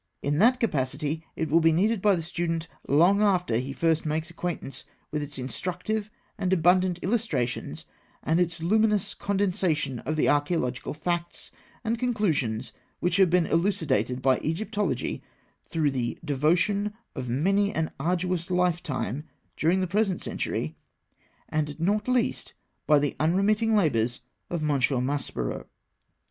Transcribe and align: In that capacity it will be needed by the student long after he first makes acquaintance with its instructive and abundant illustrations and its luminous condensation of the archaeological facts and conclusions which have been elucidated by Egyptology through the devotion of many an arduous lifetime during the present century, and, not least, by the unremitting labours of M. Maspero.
In 0.23 0.39
that 0.39 0.59
capacity 0.59 1.23
it 1.35 1.51
will 1.51 1.59
be 1.59 1.71
needed 1.71 2.01
by 2.01 2.15
the 2.15 2.23
student 2.23 2.67
long 2.87 3.21
after 3.21 3.57
he 3.57 3.71
first 3.71 4.03
makes 4.03 4.31
acquaintance 4.31 4.83
with 5.11 5.21
its 5.21 5.37
instructive 5.37 6.09
and 6.39 6.51
abundant 6.51 6.97
illustrations 7.03 7.85
and 8.23 8.39
its 8.39 8.63
luminous 8.63 9.13
condensation 9.13 9.99
of 9.99 10.15
the 10.15 10.27
archaeological 10.27 10.95
facts 10.95 11.51
and 11.83 11.99
conclusions 11.99 12.73
which 12.99 13.17
have 13.17 13.29
been 13.29 13.45
elucidated 13.45 14.23
by 14.23 14.39
Egyptology 14.39 15.21
through 15.69 15.91
the 15.91 16.17
devotion 16.25 16.95
of 17.13 17.29
many 17.29 17.71
an 17.71 17.91
arduous 17.99 18.49
lifetime 18.49 19.25
during 19.55 19.81
the 19.81 19.85
present 19.85 20.19
century, 20.23 20.75
and, 21.47 21.79
not 21.79 22.07
least, 22.07 22.55
by 22.87 22.97
the 22.97 23.15
unremitting 23.19 23.75
labours 23.75 24.21
of 24.49 24.63
M. 24.67 24.79
Maspero. 25.05 25.67